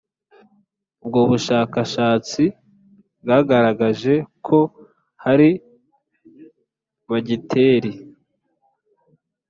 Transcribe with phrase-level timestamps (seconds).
[1.03, 2.43] Ubwo bushakashatsi
[3.21, 4.13] bwagaragaje
[4.45, 4.59] ko
[5.23, 5.49] hari
[7.09, 7.91] bagiteri